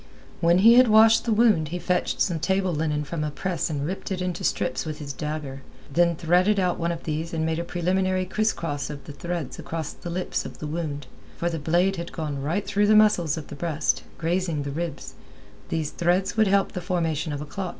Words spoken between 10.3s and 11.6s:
of the wound—for the